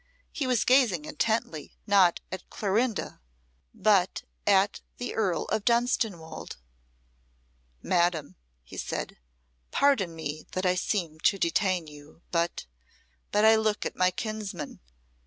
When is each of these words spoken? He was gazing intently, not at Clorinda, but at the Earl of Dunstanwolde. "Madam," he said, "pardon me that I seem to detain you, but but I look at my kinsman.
He 0.31 0.47
was 0.47 0.65
gazing 0.65 1.05
intently, 1.05 1.77
not 1.85 2.21
at 2.31 2.49
Clorinda, 2.49 3.21
but 3.71 4.23
at 4.47 4.81
the 4.97 5.13
Earl 5.13 5.43
of 5.49 5.63
Dunstanwolde. 5.63 6.55
"Madam," 7.83 8.35
he 8.63 8.77
said, 8.77 9.17
"pardon 9.69 10.15
me 10.15 10.47
that 10.53 10.65
I 10.65 10.73
seem 10.73 11.19
to 11.19 11.37
detain 11.37 11.85
you, 11.85 12.23
but 12.31 12.65
but 13.31 13.45
I 13.45 13.55
look 13.55 13.85
at 13.85 13.95
my 13.95 14.09
kinsman. 14.09 14.79